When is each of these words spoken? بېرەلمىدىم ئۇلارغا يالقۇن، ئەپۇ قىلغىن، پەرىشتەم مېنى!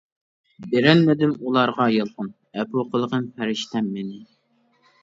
بېرەلمىدىم 0.71 1.35
ئۇلارغا 1.49 1.87
يالقۇن، 1.99 2.33
ئەپۇ 2.59 2.89
قىلغىن، 2.95 3.31
پەرىشتەم 3.39 3.97
مېنى! 3.97 4.23